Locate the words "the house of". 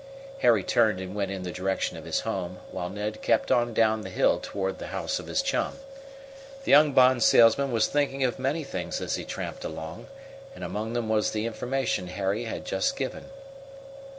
4.79-5.27